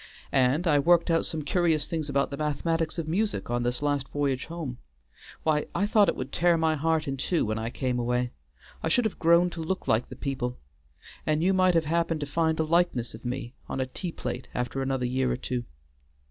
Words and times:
and 0.31 0.65
I 0.65 0.79
worked 0.79 1.11
out 1.11 1.27
some 1.27 1.43
curious 1.43 1.87
things 1.87 2.09
about 2.09 2.31
the 2.31 2.35
mathematics 2.37 2.97
of 2.97 3.07
music 3.07 3.51
on 3.51 3.61
this 3.61 3.83
last 3.83 4.07
voyage 4.09 4.45
home! 4.47 4.79
Why, 5.43 5.67
I 5.75 5.85
thought 5.85 6.09
it 6.09 6.15
would 6.15 6.31
tear 6.31 6.57
my 6.57 6.73
heart 6.73 7.07
in 7.07 7.17
two 7.17 7.45
when 7.45 7.59
I 7.59 7.69
came 7.69 7.99
away. 7.99 8.31
I 8.81 8.87
should 8.87 9.05
have 9.05 9.19
grown 9.19 9.51
to 9.51 9.61
look 9.63 9.87
like 9.87 10.09
the 10.09 10.15
people, 10.15 10.57
and 11.23 11.43
you 11.43 11.53
might 11.53 11.75
have 11.75 11.85
happened 11.85 12.21
to 12.21 12.25
find 12.25 12.59
a 12.59 12.63
likeness 12.63 13.13
of 13.13 13.23
me 13.25 13.53
on 13.69 13.79
a 13.79 13.85
tea 13.85 14.11
plate 14.11 14.47
after 14.55 14.81
another 14.81 15.05
year 15.05 15.31
or 15.31 15.37
two. 15.37 15.65